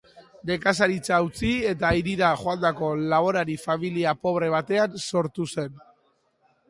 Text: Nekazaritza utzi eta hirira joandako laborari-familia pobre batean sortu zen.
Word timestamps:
Nekazaritza 0.51 1.19
utzi 1.25 1.51
eta 1.73 1.91
hirira 1.99 2.31
joandako 2.43 2.89
laborari-familia 3.13 4.17
pobre 4.25 4.51
batean 4.55 4.99
sortu 5.13 5.51
zen. 5.55 5.81